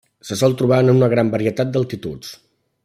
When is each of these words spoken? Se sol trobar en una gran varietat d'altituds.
Se 0.27 0.35
sol 0.39 0.55
trobar 0.61 0.79
en 0.85 0.89
una 0.95 1.11
gran 1.13 1.31
varietat 1.37 1.77
d'altituds. 1.77 2.35